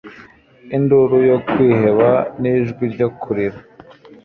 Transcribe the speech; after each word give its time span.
induru 0.75 1.17
yo 1.29 1.37
kwiheba 1.49 2.09
n'ijwi 2.39 2.83
ryo 2.93 3.07
kurira 3.21 3.59